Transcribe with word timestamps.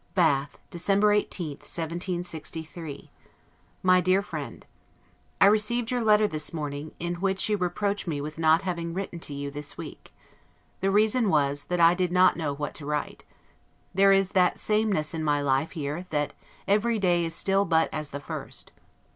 LETTER 0.15 0.23
CCLXIV 0.23 0.31
BATH, 0.31 0.59
December 0.71 1.11
18, 1.13 1.47
1763 1.57 3.11
MY 3.83 4.01
DEAR 4.01 4.21
FRIEND: 4.23 4.65
I 5.39 5.45
received 5.45 5.91
your 5.91 6.03
letter 6.03 6.27
this 6.27 6.51
morning, 6.51 6.91
in 6.99 7.21
which 7.21 7.47
you 7.47 7.55
reproach 7.57 8.07
me 8.07 8.19
with 8.19 8.39
not 8.39 8.63
having 8.63 8.95
written 8.95 9.19
to 9.19 9.33
you 9.35 9.51
this 9.51 9.77
week. 9.77 10.11
The 10.79 10.89
reason 10.89 11.29
was, 11.29 11.65
that 11.65 11.79
I 11.79 11.93
did 11.93 12.11
not 12.11 12.35
know 12.35 12.51
what 12.55 12.73
to 12.77 12.85
write. 12.87 13.25
There 13.93 14.11
is 14.11 14.29
that 14.31 14.57
sameness 14.57 15.13
in 15.13 15.23
my 15.23 15.39
life 15.39 15.73
here, 15.73 16.07
that 16.09 16.33
EVERY 16.67 16.97
DAY 16.97 17.23
IS 17.25 17.35
STILL 17.35 17.65
BUT 17.65 17.87
AS 17.93 18.09
THE 18.09 18.19
FIRST. 18.19 18.71